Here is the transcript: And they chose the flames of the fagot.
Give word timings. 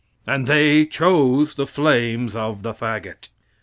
And 0.25 0.47
they 0.47 0.87
chose 0.87 1.53
the 1.53 1.67
flames 1.67 2.35
of 2.35 2.63
the 2.63 2.73
fagot. 2.73 3.29